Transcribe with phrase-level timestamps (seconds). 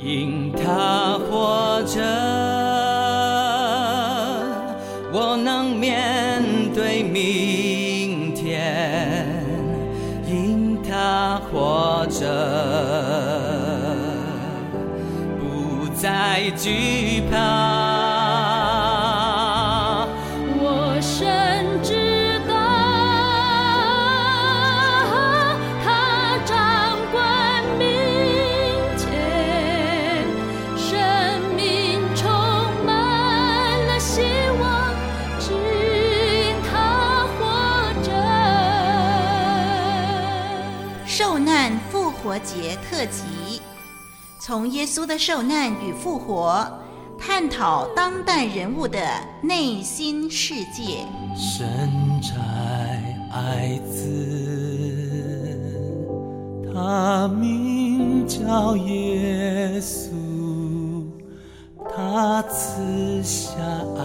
[0.00, 2.00] 因他活着，
[5.12, 6.40] 我能面
[6.72, 9.26] 对明天；
[10.24, 12.24] 因他活着，
[15.40, 17.57] 不再惧怕。
[44.48, 46.66] 从耶稣的受难与复活，
[47.18, 48.98] 探讨当代人物的
[49.42, 51.04] 内心世界。
[51.36, 51.68] 神
[52.22, 52.34] 差
[53.30, 54.08] 爱子，
[56.72, 60.14] 他名叫耶稣，
[61.94, 63.50] 他赐下
[63.98, 64.02] 爱，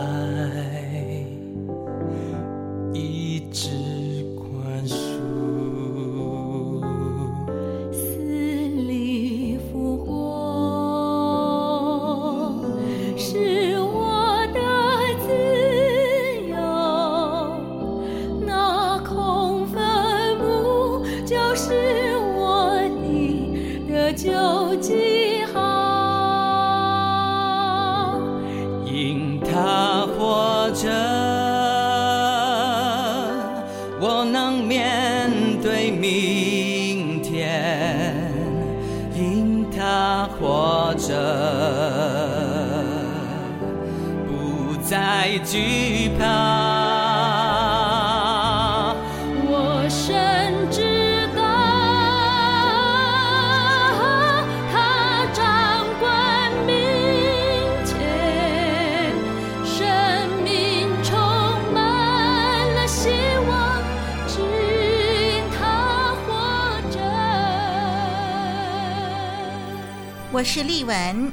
[70.44, 71.32] 是丽文。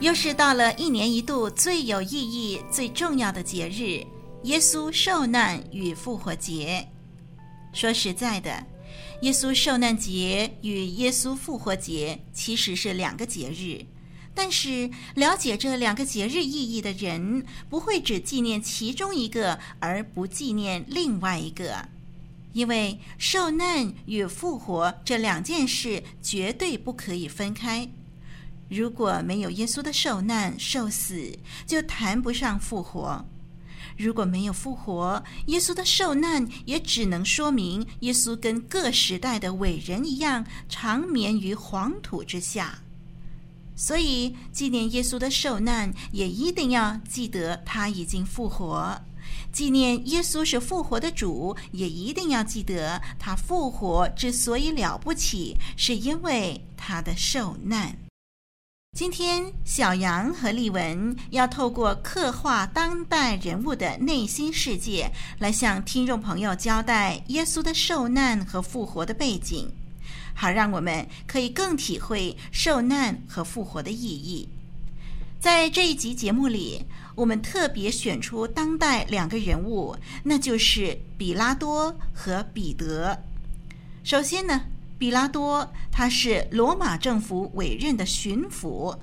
[0.00, 4.04] 又是到了一年一度最有意义、最重要的节日——
[4.42, 6.84] 耶稣受难与复活节。
[7.72, 8.66] 说实在的，
[9.20, 13.86] 耶稣受难节与耶稣复活节其实是两个节日，
[14.34, 21.88] 但是了解这两个节日意义的人，不会只纪念其中一个而不纪念另外一个，
[22.52, 27.88] 因为受难与复活这两件事绝对不可以分开。
[28.72, 33.22] 如果没有耶稣的受难受死，就谈不上复活；
[33.98, 42.78] 如果没有复活，耶稣的受难也只能说明耶稣跟各时代的伟人一样，长眠于黄土之下。
[43.76, 48.98] 所以，纪念耶稣的受难，也一定要记得他已经复活；
[49.52, 57.94] 纪念耶稣是复活的主，也一定要记得他复活之所以了不起，是因为他的受难。
[58.94, 69.66] 今天，小杨和丽文要透过刻画当代人物的内心世界，来向听众朋友交代耶稣的受难和复活的背景，
[70.34, 74.46] 好让我们可以更体会受难和复活的意义。
[75.40, 83.18] 在这一集节目里，我们特别选出当代两个人物，那就是彼拉多和彼得。
[84.04, 84.66] 首先呢，
[85.02, 88.96] 彼拉多，他是罗马政府委任的巡抚，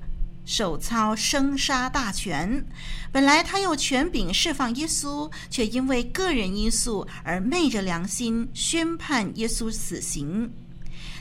[0.46, 2.64] 手操生杀大权。
[3.12, 10.50] 本来他有权柄释放耶稣，却因为个人因素而昧着良心宣判耶稣死刑。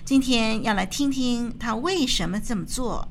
[0.05, 3.05] 今天要来听听他为什么这么做。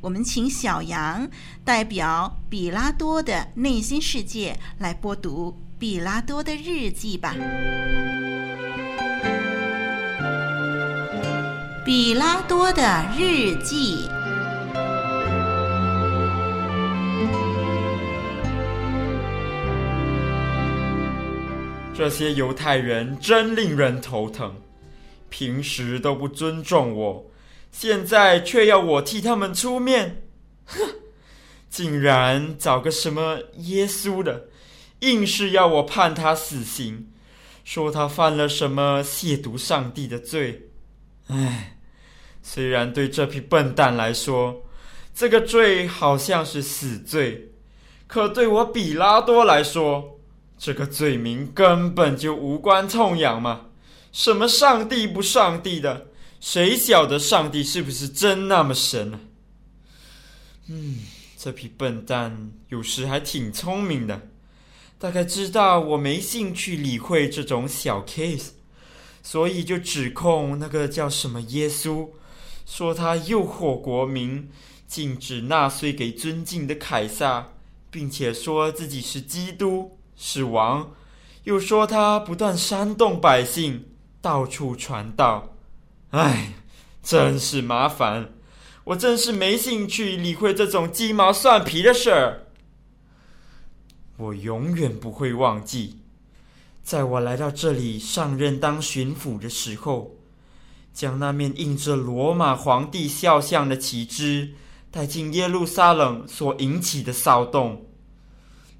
[0.00, 1.28] 我们请小杨
[1.66, 7.36] 代表彼拉多的内心世界来播读彼拉多的日记吧。
[11.84, 14.08] 比拉多的日记。
[21.94, 24.54] 这些犹太人真令人头疼，
[25.28, 27.30] 平时都不尊重我，
[27.70, 30.22] 现在却要我替他们出面。
[30.64, 30.78] 哼，
[31.68, 34.48] 竟然找个什么耶稣的，
[35.00, 37.08] 硬是要我判他死刑，
[37.62, 40.70] 说他犯了什么亵渎上帝的罪。
[41.26, 41.72] 唉。
[42.46, 44.62] 虽然对这批笨蛋来说，
[45.14, 47.48] 这个罪好像是死罪，
[48.06, 50.20] 可对我比拉多来说，
[50.58, 53.68] 这个罪名根本就无关痛痒嘛。
[54.12, 56.08] 什么上帝不上帝的，
[56.38, 59.20] 谁晓得上帝是不是真那么神呢？
[60.68, 60.98] 嗯，
[61.38, 64.28] 这批笨蛋有时还挺聪明的，
[64.98, 68.48] 大概知道我没兴趣理会这种小 case，
[69.22, 72.08] 所以就指控那个叫什么耶稣，
[72.64, 74.48] 说他诱惑国民，
[74.86, 77.48] 禁止纳税给尊敬的凯撒，
[77.90, 80.92] 并且说自己是基督，是王。
[81.44, 83.86] 又说他不断煽动百姓
[84.22, 85.54] 到处传道，
[86.10, 86.54] 唉，
[87.02, 88.30] 真是麻烦！
[88.84, 92.46] 我真是没兴趣理会这种鸡毛蒜皮的事儿。
[94.16, 95.98] 我永远不会忘记，
[96.82, 100.16] 在我来到这里上任当巡抚的时候，
[100.94, 104.54] 将那面印着罗马皇帝肖像的旗帜
[104.90, 107.84] 带进耶路撒冷所引起的骚动。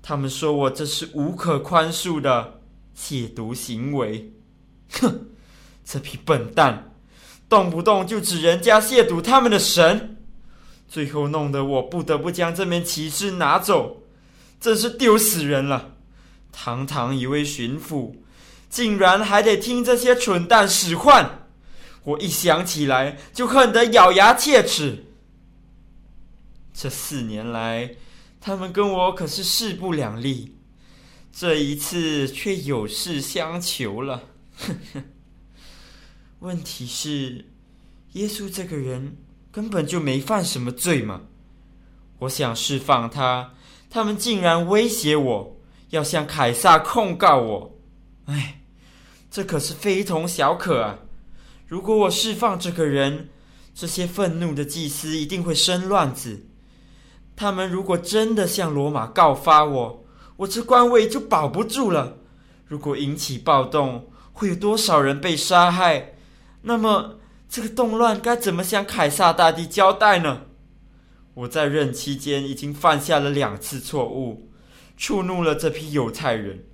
[0.00, 2.60] 他们说我这是无可宽恕的
[2.96, 4.32] 亵渎行为。
[5.00, 5.26] 哼，
[5.84, 6.94] 这批笨蛋，
[7.48, 10.18] 动不动就指人家亵渎他们的神，
[10.86, 14.02] 最后弄得我不得不将这面旗帜拿走，
[14.60, 15.90] 真是丢死人了！
[16.52, 18.14] 堂堂一位巡抚，
[18.70, 21.43] 竟然还得听这些蠢蛋使唤，
[22.04, 25.06] 我一想起来就恨得咬牙切齿。
[26.72, 27.96] 这四年来，
[28.40, 30.56] 他们跟我可是势不两立，
[31.32, 34.24] 这一次却有事相求了。
[36.40, 37.46] 问题是，
[38.12, 39.16] 耶稣这个人
[39.50, 41.22] 根本就没犯什么罪嘛。
[42.18, 43.54] 我想释放他，
[43.88, 45.60] 他们竟然威胁我
[45.90, 47.78] 要向凯撒控告我。
[48.26, 48.60] 哎，
[49.30, 50.98] 这可是非同小可啊！
[51.66, 53.30] 如果我释放这个人，
[53.74, 56.46] 这些愤怒的祭司一定会生乱子。
[57.34, 60.04] 他们如果真的向罗马告发我，
[60.36, 62.18] 我这官位就保不住了。
[62.66, 66.14] 如果引起暴动，会有多少人被杀害？
[66.62, 67.18] 那么
[67.48, 70.42] 这个动乱该怎么向凯撒大帝交代呢？
[71.34, 74.50] 我在任期间已经犯下了两次错误，
[74.96, 76.64] 触怒了这批犹太人。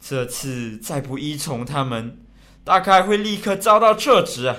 [0.00, 2.20] 这次再不依从他们，
[2.68, 4.54] 大概会立刻遭到撤职啊！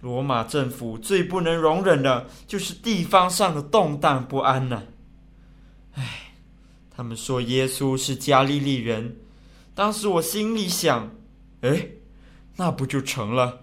[0.00, 4.84] 罗马政府最不能容忍的就是地方上的动荡不安呢。
[5.94, 6.34] 唉，
[6.88, 9.16] 他们说耶稣是加利利人，
[9.74, 11.10] 当时我心里想，
[11.62, 11.88] 哎，
[12.54, 13.62] 那不就成了？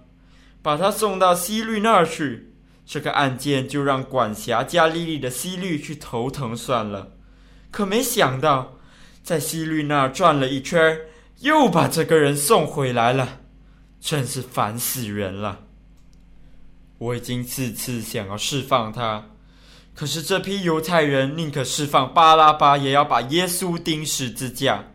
[0.61, 2.51] 把他送到西律那儿去，
[2.85, 7.13] 这个案件就让管辖加利利的西律去头疼算了。
[7.71, 8.75] 可没想到，
[9.23, 10.99] 在西律那儿转了一圈，
[11.39, 13.41] 又把这个人送回来了，
[14.01, 15.59] 真是烦死人了。
[16.97, 19.25] 我已经四次想要释放他，
[19.93, 24.85] 可是这批犹太人宁可释放巴拉巴，也要把耶稣钉十字架。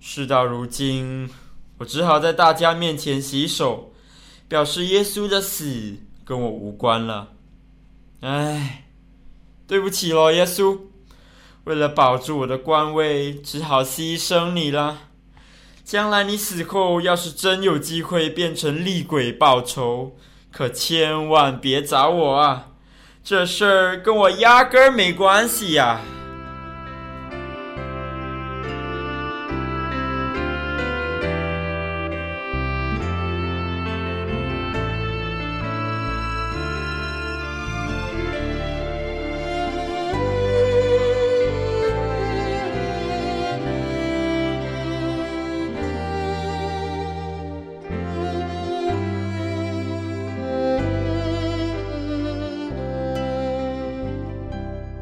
[0.00, 1.28] 事到如今，
[1.76, 3.92] 我只好在大家面前洗手，
[4.48, 7.32] 表示耶稣的死跟我无关了。
[8.20, 8.86] 唉，
[9.66, 10.80] 对不起喽，耶稣，
[11.64, 15.09] 为了保住我的官位，只好牺牲你了。
[15.90, 20.12] 将来你死后，要是真有机会变成厉鬼报仇，
[20.52, 22.68] 可千万别找我啊！
[23.24, 26.00] 这事儿跟我压根儿没关系呀。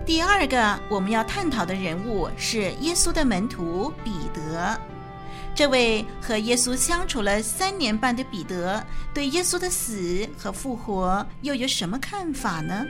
[0.09, 4.81] 第二个我们要探讨的人物是耶稣的门徒彼得。
[5.55, 12.87] 这位和耶稣相处了三年半的彼得，对耶稣的死和复活又有什么看法呢？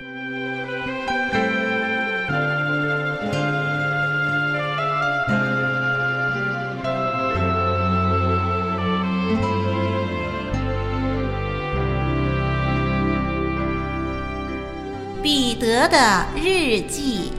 [15.91, 17.33] 的日记。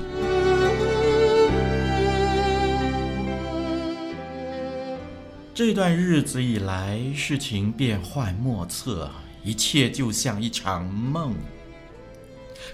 [5.53, 9.11] 这段日子以来，事情变幻莫测，
[9.43, 11.35] 一切就像一场梦。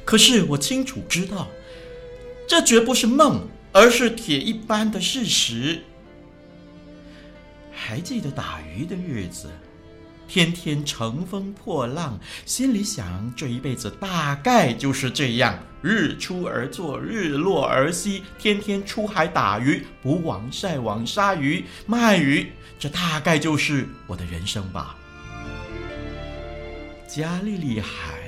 [0.06, 1.48] 可是我清楚知道，
[2.48, 5.82] 这绝不是梦，而是铁一般的事实。
[7.72, 9.50] 还记得打鱼的日子？
[10.28, 24.96] 天天乘风破浪，心里想这一辈子大概就是这样，日出而作，日落而息，天天出海打鱼，捕网晒网杀鱼卖鱼，这大概就是我的人生吧。
[27.08, 28.20] 加利利海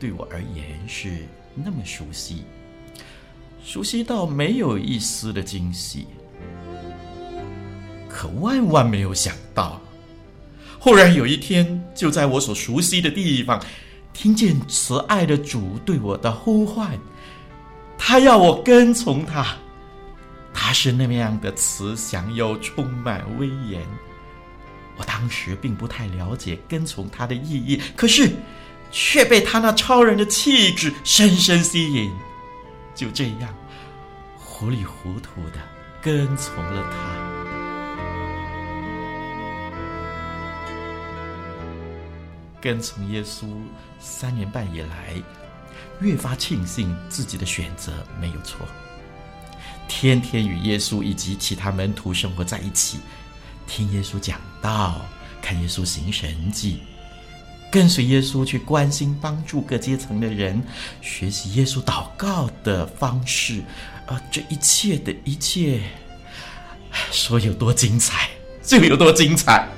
[0.00, 2.44] 对我而言是那么熟悉，
[3.62, 6.06] 熟悉到没有一丝的惊喜。
[8.08, 9.80] 可万万没有想到，
[10.78, 13.60] 忽然有一天，就在我所熟悉的地方，
[14.12, 16.98] 听见慈爱的主对我的呼唤，
[17.98, 19.46] 他要我跟从他。
[20.54, 23.80] 他是那么样的慈祥又充满威严。
[24.96, 28.30] 我当时并不太了解跟从他的意义，可是
[28.90, 32.10] 却被他那超人的气质深深吸引。
[32.94, 33.54] 就这样，
[34.36, 35.60] 糊里糊涂的
[36.02, 37.17] 跟从了他。
[42.60, 43.46] 跟从耶稣
[44.00, 45.14] 三年半以来，
[46.00, 48.66] 越发庆幸自己的选择没有错。
[49.86, 52.98] 天天与耶稣以及其他门徒生活在一起，
[53.66, 55.00] 听耶稣讲道，
[55.40, 56.80] 看耶稣行神迹，
[57.70, 60.62] 跟随耶稣去关心帮助各阶层的人，
[61.00, 63.62] 学习耶稣祷告的方式，
[64.06, 65.80] 啊，这一切的一切，
[67.10, 68.28] 说有多精彩
[68.62, 69.68] 就有多精彩。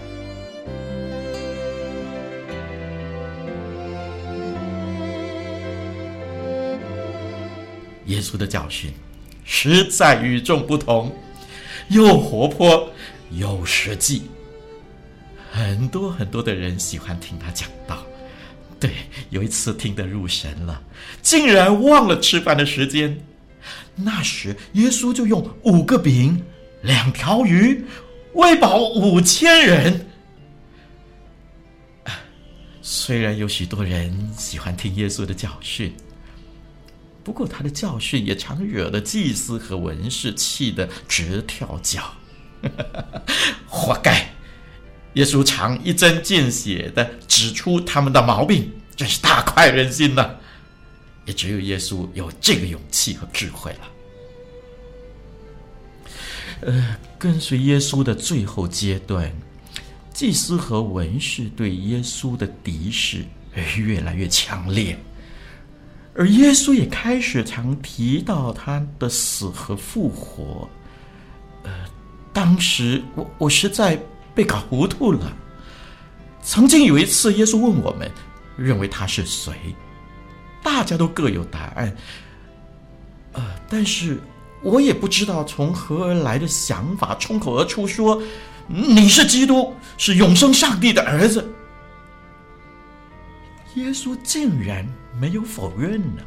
[8.11, 8.93] 耶稣的教训
[9.45, 11.17] 实在与众不同，
[11.89, 12.93] 又活泼
[13.31, 14.23] 又实际。
[15.51, 18.05] 很多很多的人喜欢听他讲道。
[18.79, 18.91] 对，
[19.31, 20.83] 有一次听得入神了，
[21.21, 23.19] 竟然忘了吃饭的时间。
[23.95, 26.43] 那时耶稣就用五个饼、
[26.83, 27.85] 两条鱼
[28.33, 30.07] 喂饱五千人。
[32.81, 35.93] 虽然有许多人喜欢听耶稣的教训。
[37.23, 42.15] 不过，他的教训也常惹得祭司和文士气得直跳脚，
[43.69, 44.33] 活该！
[45.15, 50.31] 耶稣常一针见血地指出他们的毛病，真是大快人心呐！
[51.27, 53.81] 也只有耶稣有这个勇气和智慧了。
[56.63, 59.31] 呃，跟随耶稣的最后阶段，
[60.13, 63.25] 祭司和文士对耶稣的敌视
[63.77, 64.99] 越来越强烈。
[66.15, 70.69] 而耶稣也开始常提到他的死和复活。
[71.63, 71.71] 呃，
[72.33, 73.99] 当时我我实在
[74.35, 75.33] 被搞糊涂了。
[76.43, 78.11] 曾经有一次，耶稣问我们，
[78.57, 79.53] 认为他是谁？
[80.63, 81.97] 大家都各有答案。
[83.33, 84.19] 呃，但是
[84.63, 88.21] 我也不知道从何而来的想法，冲口而出说
[88.67, 91.49] ：“你是基督，是永生上帝的儿子。”
[93.81, 94.87] 耶稣竟然
[95.19, 96.23] 没有否认呢。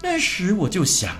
[0.00, 1.16] 那时我就想，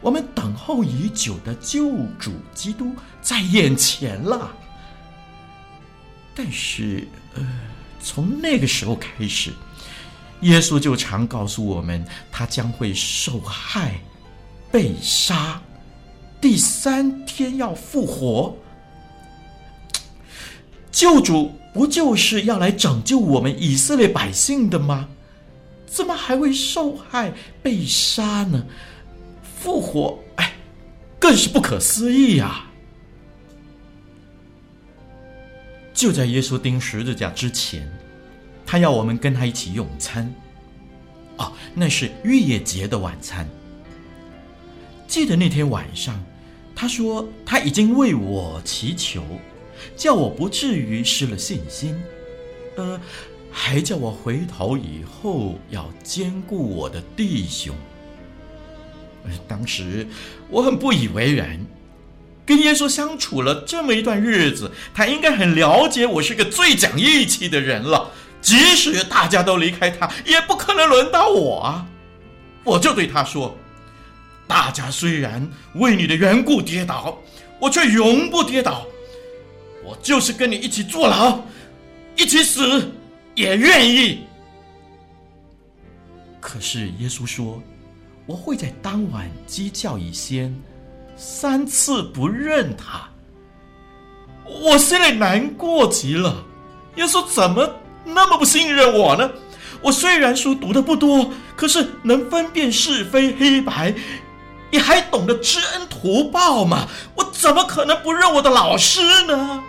[0.00, 4.54] 我们等候已久的救主基督在眼前了。
[6.34, 7.60] 但是，呃，
[8.02, 9.52] 从那个时候开始，
[10.42, 13.98] 耶稣就常告诉我们，他将会受害、
[14.70, 15.60] 被杀，
[16.40, 18.56] 第三天要复活。
[20.90, 25.08] 救主不就是要来拯救我们以色列百姓的吗？
[25.86, 28.64] 怎么还会受害、被杀呢？
[29.60, 30.52] 复活，哎，
[31.18, 32.66] 更是不可思议呀、
[35.92, 37.90] 就在耶稣钉十字架之前，
[38.64, 40.32] 他要我们跟他一起用餐。
[41.36, 43.48] 哦，那是逾越节的晚餐。
[45.06, 46.22] 记得那天晚上，
[46.74, 49.24] 他说他已经为我祈求。
[49.96, 52.00] 叫我不至于失了信心，
[52.76, 53.00] 呃，
[53.50, 57.74] 还叫我回头以后要兼顾我的弟兄。
[59.46, 60.06] 当时
[60.48, 61.60] 我很不以为然，
[62.46, 68.10] 跟耶稣相处了这么一段日子，他应该很了解我是个最讲义气的人了。
[68.40, 71.86] 即使大家都离开他，也不可能轮到我啊！
[72.64, 73.54] 我就对他说
[74.48, 77.18] ：“大家虽然为你的缘故跌倒，
[77.60, 78.86] 我却永不跌倒。”
[79.84, 81.40] 我就是跟你一起坐牢，
[82.16, 82.90] 一起死
[83.34, 84.24] 也愿意。
[86.40, 87.62] 可是耶稣说，
[88.26, 90.54] 我会在当晚鸡叫以先
[91.16, 93.08] 三次不认他。
[94.44, 96.44] 我心里难过极了。
[96.96, 97.72] 耶稣怎么
[98.04, 99.30] 那么不信任我呢？
[99.82, 103.94] 我虽然书读的不多，可是能分辨是非黑白，
[104.70, 106.86] 也还懂得知恩图报嘛。
[107.14, 109.62] 我怎么可能不认我的老师呢？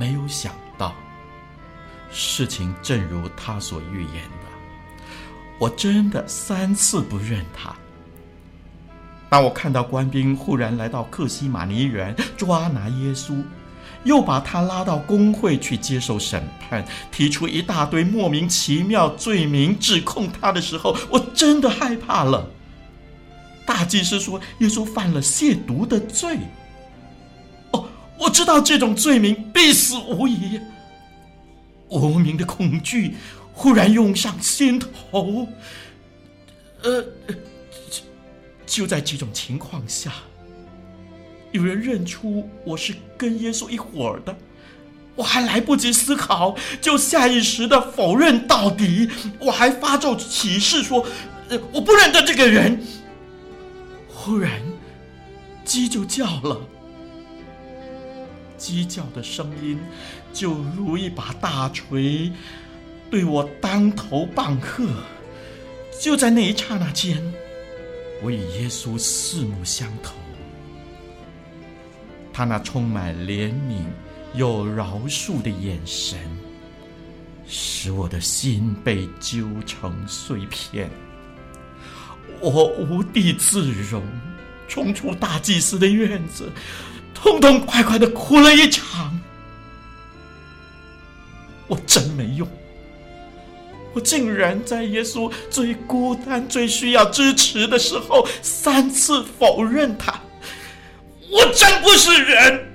[0.00, 0.94] 没有想到，
[2.10, 4.46] 事情正如他所预言的，
[5.58, 7.76] 我真的三次不认他。
[9.28, 13.44] 当我看到官兵忽然来到克西马尼园抓拿耶稣，
[14.04, 22.48] 又把他拉到公会去接受审判，提出一大堆莫名其妙罪名指控他的时候，我真的害怕了。
[23.66, 26.38] 大祭司说耶稣犯了亵渎的罪。
[28.20, 30.60] 我知道这种罪名必死无疑。
[31.88, 33.16] 无名的恐惧
[33.52, 35.48] 忽然涌上心头。
[36.82, 37.02] 呃，
[37.90, 38.02] 就
[38.66, 40.12] 就在这种情况下。
[41.50, 44.36] 有人认出我是跟耶稣一伙的，
[45.16, 49.10] 我还来不及思考，就下意识的否认到底。
[49.40, 51.04] 我还发咒起誓说
[51.50, 52.80] ：“呃，我不认得这个人。”
[54.06, 54.62] 忽然，
[55.64, 56.60] 鸡就叫了，
[58.60, 59.80] 鸡叫的声音
[60.34, 62.30] 就如一把大锤，
[63.10, 64.84] 对我当头棒喝。
[65.98, 67.20] 就在那一刹那间，
[68.22, 70.14] 我与耶稣四目相投。
[72.32, 73.82] 他那充满怜悯
[74.34, 76.18] 又饶恕的眼神，
[77.46, 80.90] 使我的心被揪成碎片。
[82.40, 84.02] 我无地自容，
[84.68, 86.50] 冲出大祭司的院子，
[87.22, 89.20] 痛痛快快的哭了一场。
[91.66, 92.48] 我真没用，
[93.92, 100.20] 我竟然在耶稣最孤单、最需要支持的时候，三次否认他。
[101.30, 102.68] 我真不是人！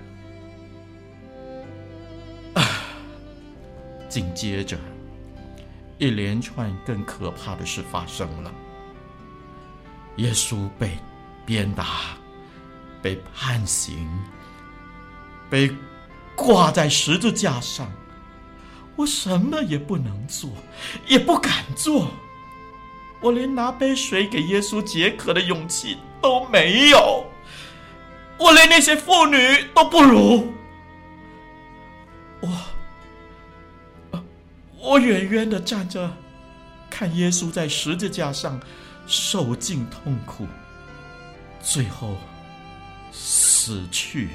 [2.53, 2.63] 啊！
[4.07, 4.77] 紧接着，
[5.97, 8.51] 一连串更可怕的事发生了。
[10.17, 10.91] 耶稣被
[11.45, 12.15] 鞭打，
[13.01, 14.07] 被判刑，
[15.49, 15.71] 被
[16.35, 17.91] 挂在十字架上。
[18.95, 20.49] 我什么也不能做，
[21.05, 22.11] 也不敢做。
[23.21, 27.25] 我连拿杯水给耶稣解渴的勇气都没有。
[28.37, 29.37] 我连那些妇女
[29.73, 30.51] 都不如，
[32.41, 32.49] 我，
[34.77, 36.11] 我远远的站着，
[36.89, 38.59] 看耶稣在十字架上
[39.07, 40.45] 受尽痛苦，
[41.61, 42.17] 最后
[43.11, 44.29] 死去。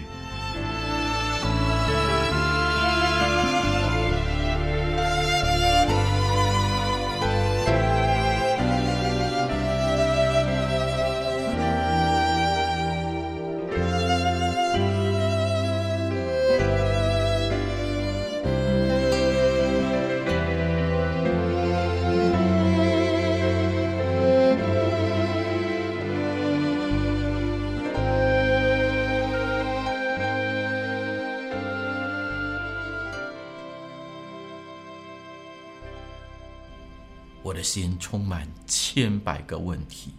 [37.50, 40.12] 我的心充满千百个问题。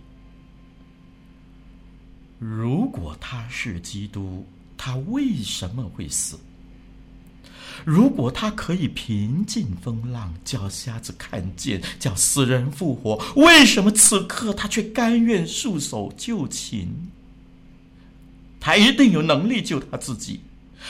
[2.37, 6.37] 如果他是基督，他为什么会死？
[7.85, 16.89] 如果他可以平静风浪，叫瞎子看见，叫死人复活，为什么此刻他却甘愿束手就擒？
[18.59, 20.41] 他一定有能力救他自己，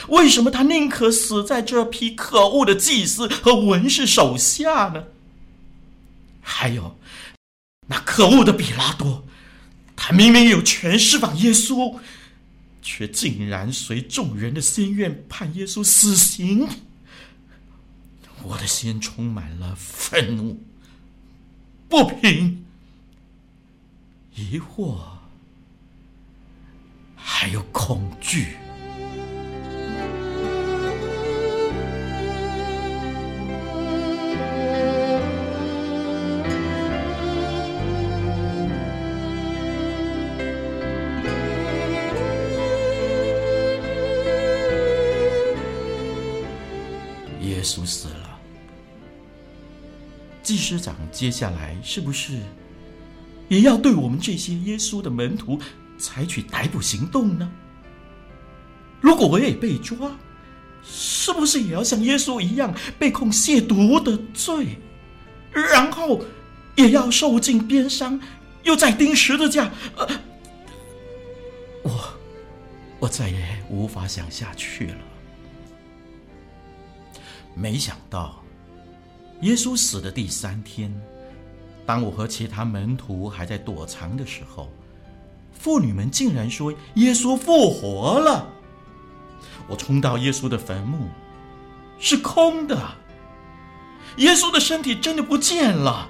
[0.08, 5.04] 为什么他宁可死在这批可恶的祭司和文士手下呢？
[6.42, 6.98] 还有，
[7.86, 9.24] 那可恶的比拉多，
[9.96, 11.98] 他明明有权释放耶稣，
[12.82, 16.68] 却竟然随众人的心愿判耶稣死刑。
[18.42, 20.60] 我的心充满了愤怒、
[21.88, 22.64] 不平、
[24.34, 25.00] 疑惑，
[27.14, 28.56] 还有恐惧。
[47.72, 48.38] 稣死了，
[50.42, 52.38] 祭司长接下来是不是
[53.48, 55.58] 也要对我们这些耶稣的门徒
[55.96, 57.50] 采取逮捕行动呢？
[59.00, 59.96] 如果我也被抓，
[60.84, 64.76] 是不是也要像耶稣一样被控亵渎的罪，
[65.52, 66.22] 然后
[66.76, 68.20] 也要受尽鞭伤，
[68.64, 69.70] 又再钉十字架？
[71.82, 72.14] 我
[73.00, 74.98] 我再也无法想下去了。
[77.54, 78.42] 没想到，
[79.42, 80.92] 耶稣死的第三天，
[81.84, 84.70] 当我和其他门徒还在躲藏的时候，
[85.52, 88.48] 妇女们竟然说耶稣复活了。
[89.68, 91.08] 我冲到耶稣的坟墓，
[91.98, 92.76] 是空的。
[94.16, 96.08] 耶稣的身体真的不见了。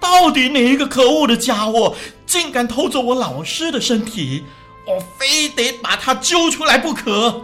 [0.00, 4.44] 到底哪一个可恶的家伙竟敢偷走我老师的身体？
[4.86, 7.42] 我非得把他揪出来不可。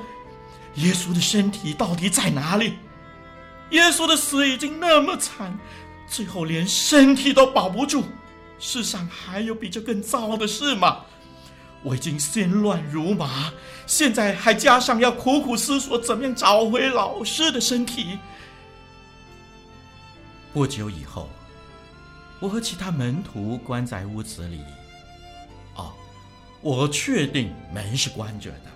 [0.74, 2.74] 耶稣的身体到底在哪里？
[3.70, 5.58] 耶稣的死已经那么惨，
[6.08, 8.04] 最后连身体都保不住。
[8.58, 11.04] 世上还有比这更糟的事吗？
[11.82, 13.50] 我已经心乱如麻，
[13.86, 18.18] 现在还加上要苦苦思索怎么样找回老师的身体。
[20.52, 21.30] 不久以后，
[22.38, 24.60] 我和其他门徒关在屋子里。
[25.76, 25.94] 哦，
[26.60, 28.66] 我确定门是关着的。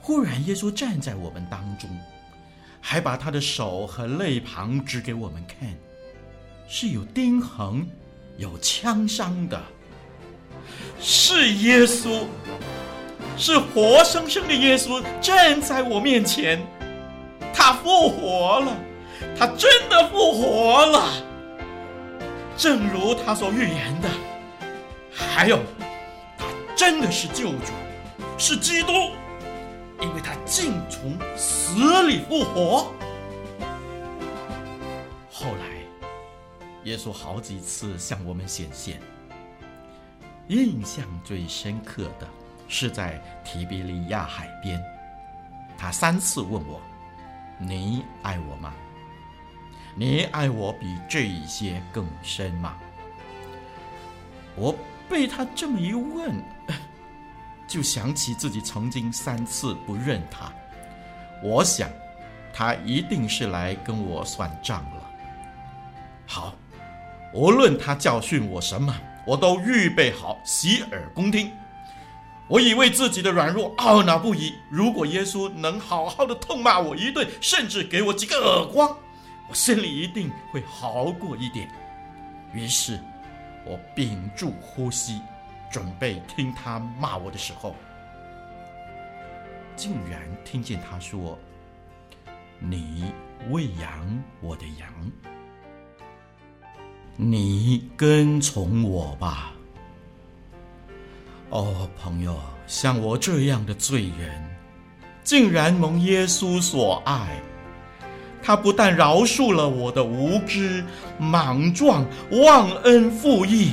[0.00, 1.90] 忽然，耶稣站在我们当中，
[2.86, 5.74] 还把他的手和肋旁指给我们看，
[6.68, 7.88] 是有钉痕、
[8.36, 9.58] 有枪伤的。
[11.00, 12.24] 是耶稣，
[13.38, 16.60] 是活生生的耶稣站在我面前，
[17.54, 18.76] 他复活了，
[19.34, 21.08] 他真的复活了，
[22.54, 24.08] 正如他所预言的。
[25.10, 25.58] 还有，
[26.36, 26.44] 他
[26.76, 27.72] 真的是救主，
[28.36, 28.92] 是基督，
[30.00, 32.92] 因为他竟从死里复活。
[35.30, 35.66] 后来，
[36.84, 39.00] 耶稣好几次向我们显现。
[40.48, 42.28] 印象最深刻的
[42.68, 44.78] 是在提比利亚海边，
[45.78, 46.80] 他三次问我
[47.58, 48.74] ：“你爱我吗？
[49.96, 52.76] 你爱我比这些更深吗？”
[54.56, 54.76] 我
[55.08, 56.44] 被他这么一问，
[57.66, 60.52] 就想起自己曾经三次不认他。
[61.42, 61.90] 我想，
[62.52, 65.10] 他一定是来跟我算账了。
[66.26, 66.54] 好，
[67.32, 68.94] 无论他教训我什么。
[69.26, 71.50] 我都预备好洗耳恭听。
[72.46, 74.52] 我以为自己的软弱懊恼不已。
[74.68, 78.94] 如果耶稣能好好的痛骂我一顿，甚至给我几个耳光，
[79.48, 81.66] 我心里一定会好过一点。
[82.52, 83.00] 于是，
[83.64, 85.22] 我屏住呼吸，
[85.74, 87.74] 准备听他骂我的时候，
[89.74, 91.36] 竟然听见他说
[92.62, 93.12] ：“你
[93.50, 94.88] 喂养我的羊。”
[97.18, 99.52] 你跟从我吧。
[101.50, 104.40] 哦，朋友，像我这样的罪人，
[105.24, 107.42] 竟然蒙耶稣所爱。
[108.40, 110.84] 他不但饶恕了我的无知、
[111.18, 113.72] 莽撞、忘恩负义，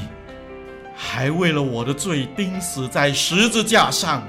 [1.03, 4.21] 还为了我的罪钉死在十字架上。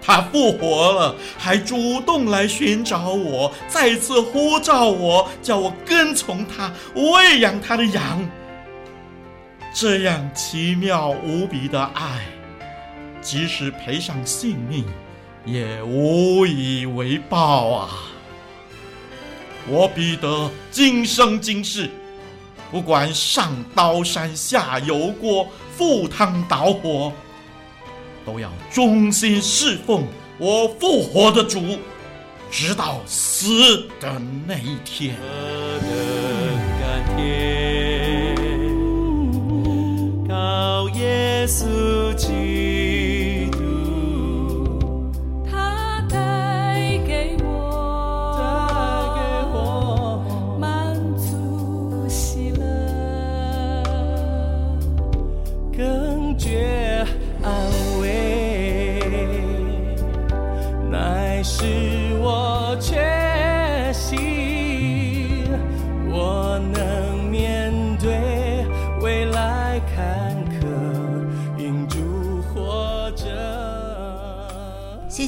[0.00, 8.24] 他复活了，还主动来寻找我，再次呼召我，叫我跟从他，喂养他的羊。
[9.74, 12.24] 这样奇妙无比的爱，
[13.20, 14.84] 即使赔上性命，
[15.44, 17.88] 也无以为报啊！
[19.66, 21.90] 我彼得今生今世，
[22.70, 27.12] 不管上刀山下油锅，赴汤蹈火。
[28.24, 30.04] 都要忠心侍奉
[30.36, 31.78] 我复活的主，
[32.50, 35.14] 直到死的那一天。
[35.14, 35.88] 何等
[36.80, 38.34] 甘甜，
[40.28, 42.32] 靠耶稣基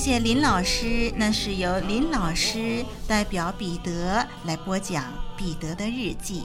[0.08, 5.04] 谢林老师，那是由林老师代表彼得来播讲
[5.36, 6.44] 《彼得的日记》。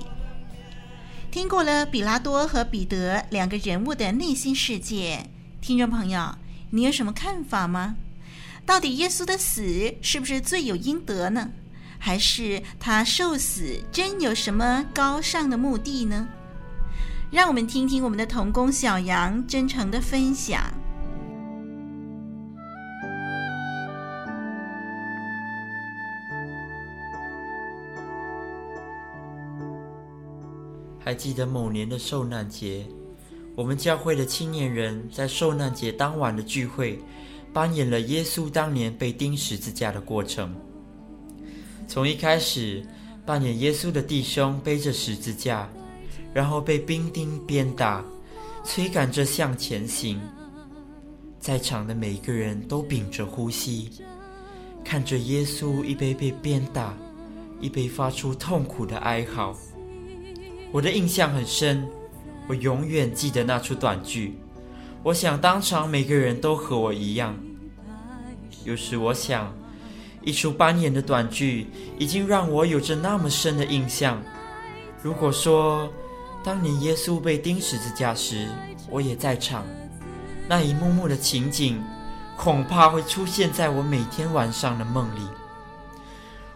[1.31, 5.29] 听过了彼拉多和彼得两个人物的内心世界，
[5.61, 6.35] 听众朋友，
[6.71, 7.95] 你有什么看法吗？
[8.65, 11.49] 到底耶稣的死是不是罪有应得呢？
[11.97, 16.27] 还是他受死真有什么高尚的目的呢？
[17.31, 20.61] 让我们听听我们的童工小杨真诚的分享。
[31.13, 32.83] 还记得某年的受难节，
[33.55, 36.99] 我们教会的青年人在受难节当晚的聚会。
[37.53, 40.55] 扮演了耶稣当年被钉十字架的过程。
[41.87, 42.83] 从一开始，
[43.27, 45.69] 扮演耶稣的弟兄背着十字架，
[46.33, 48.03] 然后被兵丁鞭打，
[48.65, 50.19] 催赶着向前行。
[51.39, 53.87] 在场的每一个人都屏着呼吸，
[54.83, 56.97] 看着耶稣一边被鞭打，
[57.61, 59.55] 一边发出痛苦的哀嚎。
[60.73, 61.87] 我的印象很深，
[62.47, 64.39] 我永远记得那出短剧。
[65.03, 67.37] 我想，当场每个人都和我一样。
[68.65, 69.55] 有时我想，
[70.23, 71.67] 一出扮演的短剧
[71.99, 74.19] 已经让我有着那么深的印象。
[75.03, 75.87] 如果说
[76.43, 78.47] 当年耶稣被钉十字架时，
[78.89, 79.63] 我也在场，
[80.49, 81.79] 那一幕幕的情景，
[82.35, 85.21] 恐怕会出现在我每天晚上的梦里。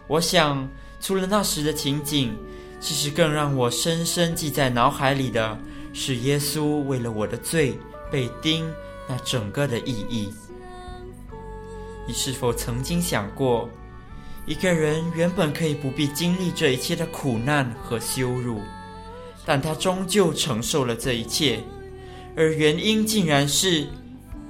[0.08, 0.68] 我想，
[1.00, 2.36] 除了那时的情景，
[2.80, 5.58] 其实更让我深深记在脑海里的
[5.92, 7.78] 是耶稣为了我的罪
[8.10, 8.68] 被钉
[9.08, 10.32] 那整个的意义。
[12.06, 13.68] 你是否曾经想过，
[14.46, 18.60] 一个人原本可以不必经历这一切的苦难和羞辱，
[19.44, 21.60] 但他终究承受了这一切，
[22.34, 23.86] 而原因竟然是，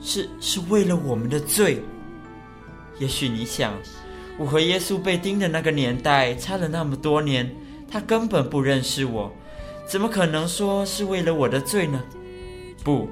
[0.01, 1.83] 是是为了我们的罪。
[3.01, 3.75] 也许你想，
[4.39, 7.53] 我和耶稣被钉的那个年代差了那么多年，
[7.91, 9.33] 他根本不认识我，
[9.87, 12.03] 怎么可能说是为了我的罪呢？
[12.85, 13.09] 不，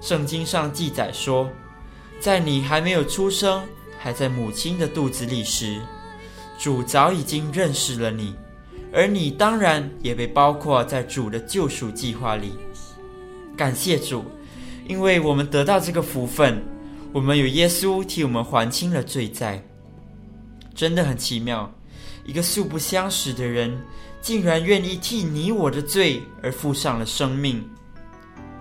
[0.00, 1.48] 圣经上记载说。
[2.18, 3.62] 在你还没有出生，
[3.98, 5.78] 还在母亲的肚子里时，
[6.58, 8.34] 主早已经认识了你，
[8.90, 12.54] 而你当然也被包括在主的救赎计划里。
[13.54, 14.24] 感谢主，
[14.88, 16.62] 因为我们得到这个福分，
[17.12, 19.62] 我们有耶稣替我们还清了罪债。
[20.74, 21.70] 真的很奇妙，
[22.24, 23.76] 一个素不相识的人，
[24.20, 27.64] 竟然愿意替你我的罪而付上了生命，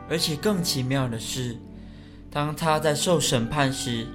[0.10, 1.58] 而且更奇妙的是。
[2.30, 4.06] 当他在受审判时，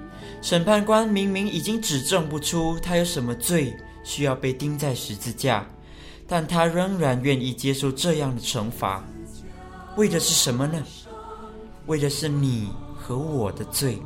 [0.43, 5.67] 审判官明明已经指证不出他有什么罪需要被钉在十字架，
[6.27, 9.05] 但他仍然愿意接受这样的惩罚，
[9.97, 10.83] 为的是什么呢？
[11.87, 13.99] 为的是你和我的罪，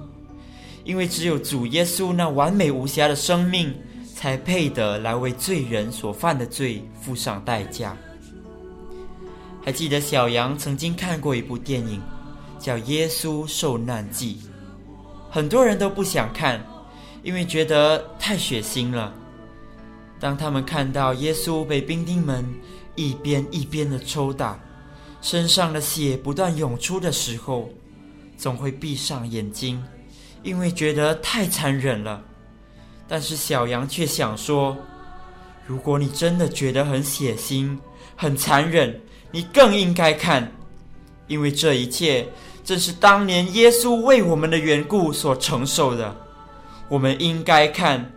[0.85, 3.75] 因为只有主耶稣那完美无瑕的生命，
[4.15, 7.95] 才配得来为罪人所犯的罪付上代价。
[9.63, 12.01] 还记得小杨曾经看过一部电影。
[12.57, 14.39] 叫《耶稣受难记》，
[15.31, 16.65] 很多人都不想看，
[17.23, 19.13] 因为觉得太血腥了。
[20.19, 22.43] 当他们看到耶稣被兵丁们
[22.95, 24.59] 一边一边的抽打，
[25.21, 27.69] 身上的血不断涌出的时候，
[28.39, 29.85] 总会闭上眼睛，
[30.43, 32.25] 因为觉得太残忍了。
[33.07, 34.77] 但是小羊却想说：
[35.67, 37.79] 如果你真的觉得很血腥、
[38.17, 40.53] 很残忍，你更应该看，
[41.27, 42.29] 因为这一切。
[42.65, 46.17] 正是当年耶稣为我们的缘故所承受的，
[46.89, 48.11] 我们应该看，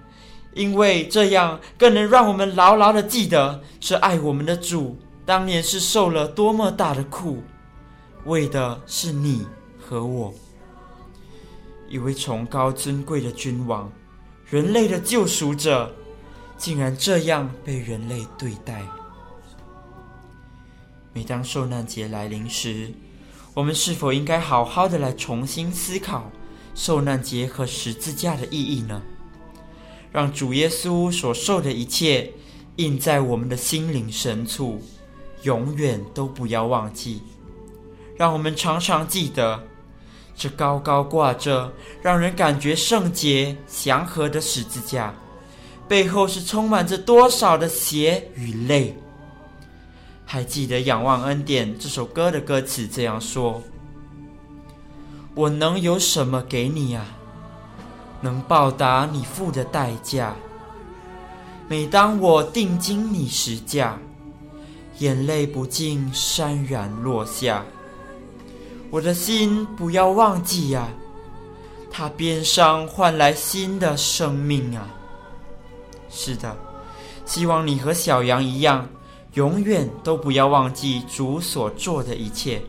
[0.53, 7.43] 因为这样更能让我们牢牢的记得，是爱我们的主当年是受了多么大的苦，
[8.23, 9.45] 为的是你
[9.77, 10.33] 和我。
[11.89, 13.91] 一位崇高尊贵的君王，
[14.49, 15.93] 人类的救赎者，
[16.57, 18.81] 竟然这样被人类对待。
[21.13, 22.93] 每当受难节来临时，
[23.53, 26.31] 我们是否应该好好的来重新思考
[26.73, 29.01] 受难节和十字架的意义呢？
[30.13, 32.31] 让主耶稣所受的一切
[32.77, 34.81] 印在我们的心灵深处，
[35.43, 37.21] 永远都不要忘记。
[38.15, 39.61] 让我们常常记得，
[40.37, 45.11] 这高高挂着让人感觉圣洁祥和的十字架，
[45.87, 48.95] 背后是充满着多少的血与泪。
[50.23, 53.63] 还记得《仰望恩典》这首歌的歌词这样说
[55.33, 57.03] ：“我能有什么给你啊？
[58.21, 60.35] 能报答你付的代价？
[61.67, 63.97] 每当我定睛你十架，
[64.99, 67.65] 眼泪不禁潸然落下。
[68.89, 70.89] 我的心不要忘记呀、啊，
[71.91, 74.87] 他鞭伤换来新的生命啊！
[76.09, 76.55] 是的，
[77.25, 78.87] 希望你和小羊一样。”
[79.33, 82.59] 永远都不要忘记主所做的一切，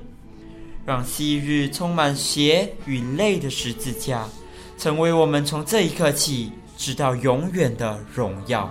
[0.85, 4.29] 让昔日充满血与泪的十字架，
[4.77, 8.71] 成为我们从这一刻起直到永远的荣耀。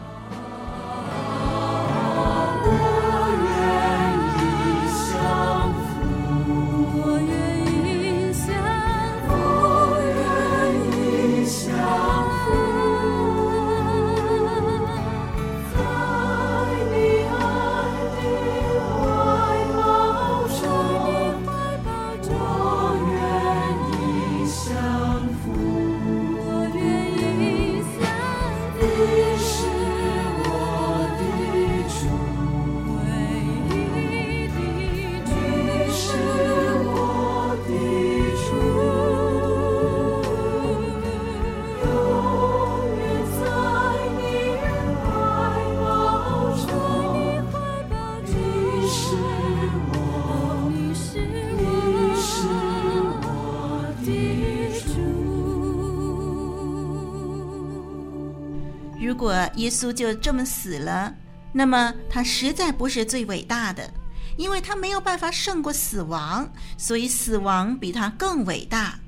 [59.00, 61.14] 如果耶稣就这么死了，
[61.54, 63.92] 那么他实在不是最伟大的，
[64.38, 69.00] 因为他没有办法胜过死亡，所以死亡比他更伟大。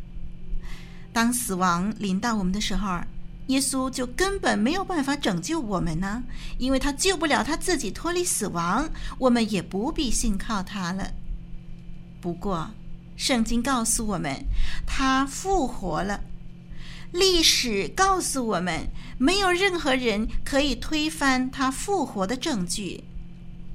[1.12, 3.00] 当死亡临到我们的时候，
[3.48, 6.24] 耶稣就根本没有办法拯救我们呢，
[6.60, 11.12] 因为他救不了他自己脱离死亡，我们也不必信靠他了。
[12.22, 12.70] 不过，
[13.18, 14.36] 圣经告诉我们，
[14.86, 16.22] 他复活了。
[17.12, 23.04] 历史告诉我们，没有任何人可以推翻他复活的证据。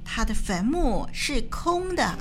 [0.05, 2.17] 他的坟墓是空的。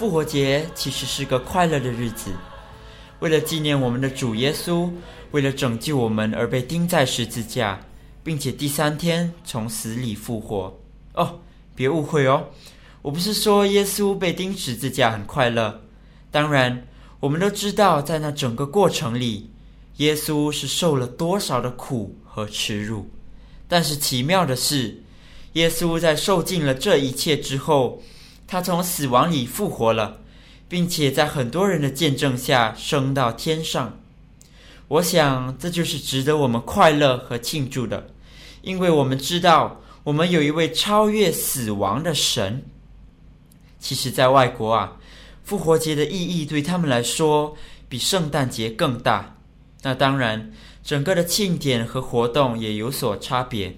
[0.00, 2.30] 复活节其实是个快乐的日子，
[3.18, 4.90] 为了纪念我们的主耶稣，
[5.32, 7.78] 为了拯救我们而被钉在十字架，
[8.24, 10.74] 并且第三天从死里复活。
[11.12, 11.40] 哦，
[11.74, 12.46] 别误会哦，
[13.02, 15.82] 我不是说耶稣被钉十字架很快乐。
[16.30, 16.86] 当然，
[17.20, 19.50] 我们都知道，在那整个过程里，
[19.98, 23.06] 耶稣是受了多少的苦和耻辱。
[23.68, 25.02] 但是奇妙的是，
[25.52, 28.02] 耶稣在受尽了这一切之后，
[28.50, 30.22] 他从死亡里复活了，
[30.68, 34.00] 并且在很多人的见证下升到天上。
[34.88, 38.08] 我想这就是值得我们快乐和庆祝的，
[38.62, 42.64] 因为我们知道我们有一位超越死亡的神。
[43.78, 44.96] 其实，在外国啊，
[45.44, 47.56] 复活节的意义对他们来说
[47.88, 49.36] 比圣诞节更大。
[49.82, 50.50] 那当然，
[50.82, 53.76] 整个的庆典和活动也有所差别。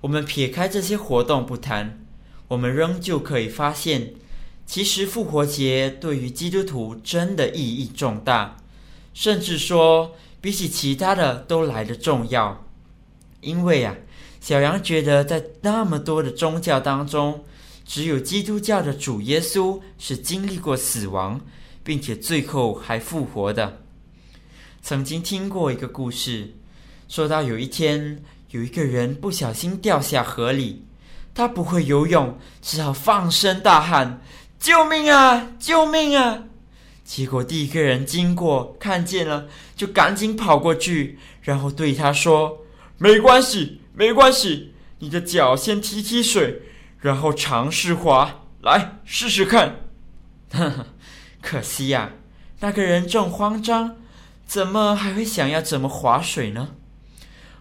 [0.00, 2.03] 我们撇开这些活动不谈。
[2.54, 4.14] 我们仍旧可以发现，
[4.64, 8.56] 其实复活节对于基督徒真的意义重大，
[9.12, 12.64] 甚至说比起其他的都来得重要。
[13.40, 13.96] 因为啊，
[14.40, 17.42] 小杨觉得在那么多的宗教当中，
[17.84, 21.40] 只有基督教的主耶稣是经历过死亡，
[21.82, 23.80] 并且最后还复活的。
[24.80, 26.54] 曾经听过一个故事，
[27.08, 30.84] 说到有一天有一个人不小心掉下河里。
[31.34, 34.22] 他不会游泳，只好放声大喊
[34.60, 35.50] ：“救命啊！
[35.58, 36.44] 救命啊！”
[37.04, 42.60] 结果第一个人经过，看见了，就赶紧跑过去，然后对他说
[42.96, 46.62] ：“没关系，没关系，你的脚先踢踢水，
[47.00, 49.80] 然后尝试滑，来试试看。”
[50.52, 50.86] 呵呵，
[51.42, 52.12] 可惜呀，
[52.60, 53.96] 那个人正慌张，
[54.46, 56.70] 怎么还会想要怎么划水呢？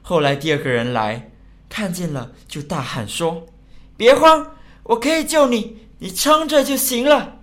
[0.04, 1.32] 后来第二个人来，
[1.68, 3.48] 看见了，就大喊说。
[3.96, 7.40] 别慌，我可以救你，你撑着就行了。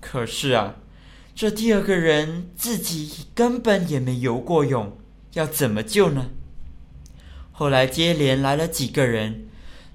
[0.00, 0.76] 可是啊，
[1.34, 4.98] 这第二个人自己根本也没游过泳，
[5.34, 6.30] 要怎么救呢？
[7.52, 9.46] 后来接连来了几个人，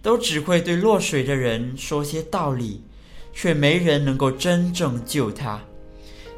[0.01, 2.83] 都只会对落水的人说些道理，
[3.33, 5.61] 却没人能够真正救他。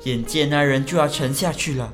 [0.04, 1.94] 眼见那人就要沉下去了，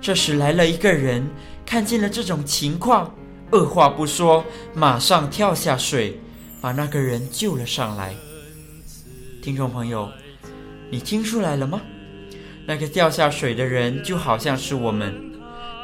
[0.00, 1.30] 这时来了一个人，
[1.64, 3.14] 看见了这种情况，
[3.52, 6.20] 二话不说，马上跳下水。
[6.62, 8.14] 把那个人救了上来。
[9.42, 10.08] 听众朋友，
[10.88, 11.82] 你听出来了吗？
[12.64, 15.12] 那个掉下水的人就好像是我们，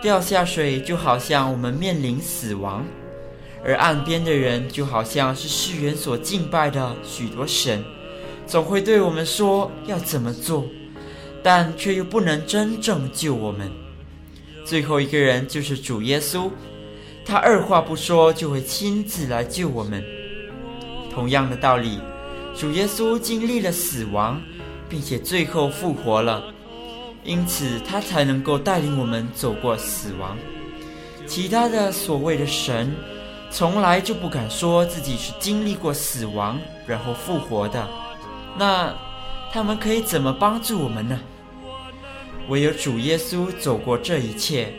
[0.00, 2.86] 掉下水就好像我们面临死亡，
[3.64, 7.84] 而岸边的人就好像是世人所敬拜的许多神，
[8.46, 10.64] 总会对我们说要怎么做，
[11.42, 13.68] 但却又不能真正救我们。
[14.64, 16.48] 最后一个人就是主耶稣，
[17.24, 20.04] 他二话不说就会亲自来救我们。
[21.18, 21.98] 同样的道理，
[22.54, 24.40] 主耶稣经历了死亡，
[24.88, 26.44] 并且最后复活了，
[27.24, 30.38] 因此他才能够带领我们走过死亡。
[31.26, 32.94] 其他的所谓的神，
[33.50, 36.56] 从来就不敢说自己是经历过死亡
[36.86, 37.88] 然后复活的。
[38.56, 38.94] 那
[39.52, 41.18] 他们可以怎么帮助我们呢？
[42.48, 44.72] 唯有主耶稣走过这一切，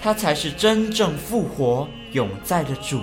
[0.00, 3.00] 他才是真正复活永在的主，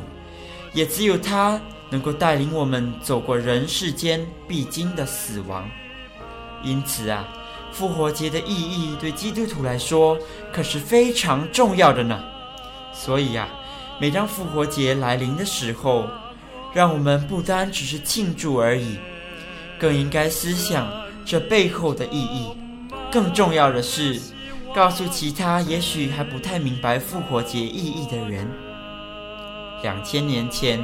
[0.73, 1.59] 也只有他。
[1.89, 5.69] 能够带领我们走过人世间必经的死亡，
[6.63, 7.27] 因此啊，
[7.71, 10.17] 复活节的意义对基督徒来说
[10.53, 12.23] 可是非常重要的呢。
[12.93, 13.47] 所以呀，
[13.99, 16.07] 每当复活节来临的时候，
[16.73, 18.97] 让我们不单只是庆祝而已，
[19.79, 20.91] 更应该思想
[21.25, 22.49] 这背后的意义。
[23.11, 24.19] 更重要的是，
[24.75, 28.47] 告诉其他也许还不太明白复活节意义的人：
[29.81, 30.83] 两千年前，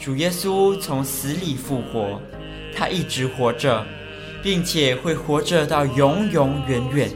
[0.00, 2.20] 主耶稣从死里复活，
[2.74, 3.84] 他一直活着，
[4.42, 7.10] 并且会活着到永永远远。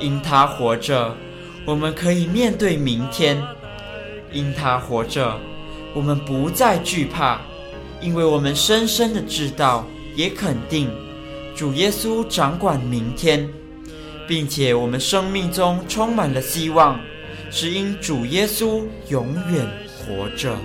[0.00, 1.16] 因他活着，
[1.66, 3.36] 我们可以面对明天；
[4.32, 5.36] 因他活着，
[5.94, 7.40] 我们不再惧怕，
[8.00, 10.88] 因为我们深深的知道，也肯定，
[11.56, 13.48] 主耶稣掌管明天，
[14.28, 17.00] 并且我们生命中充满了希望，
[17.50, 19.66] 是因主耶稣永远
[19.98, 20.56] 活着。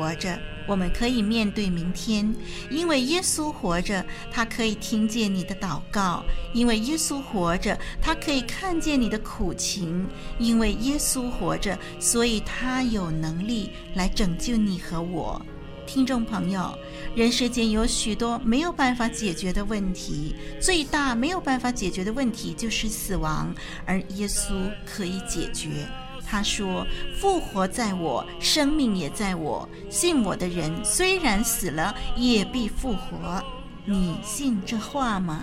[0.00, 2.32] 活着，我们可以面对明天；
[2.70, 6.24] 因为耶稣活着，他可以听见你的祷告；
[6.54, 10.06] 因为耶稣活着，他可以看见你的苦情；
[10.38, 15.40] 因为耶稣活着，所以他有能力来拯救你和我。
[15.86, 16.74] 听众朋友，
[17.14, 25.86] 人世间有许多没有办法解决的问题，最大没有办法解决的问题就是死亡，而耶稣可以解决。
[26.30, 26.86] 他说
[27.18, 29.68] ：“复活在我，生命也在我。
[29.88, 33.42] 信我的人，虽然死了，也必复活。
[33.84, 35.42] 你信这话吗？”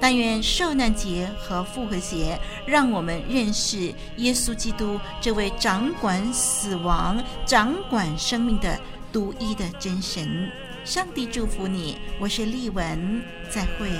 [0.00, 8.78] 但愿受难节和复活节，让我们认识耶稣基督这位掌管死亡、掌管生命的
[9.12, 10.48] 独一的真神。
[10.84, 13.90] 上帝祝福你，我是丽文，再会。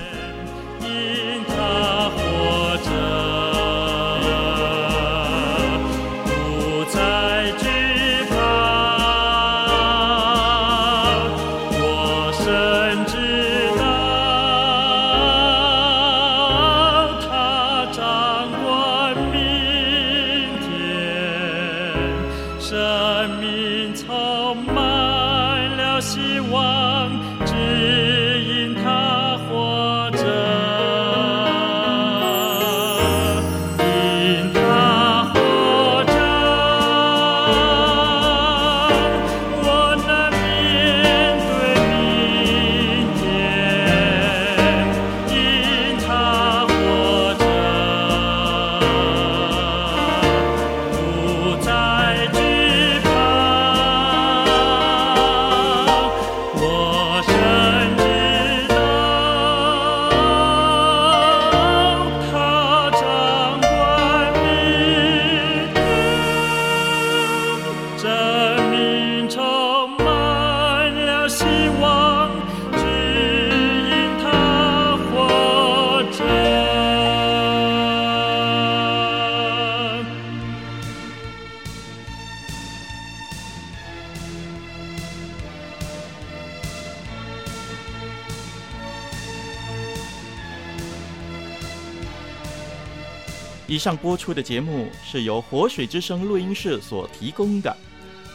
[93.81, 97.75] 上播出的节目是由活水之声录音室所提供的，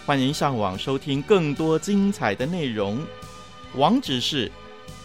[0.04, 3.06] 欢迎上网收听更多精彩的内容，
[3.76, 4.52] 网址是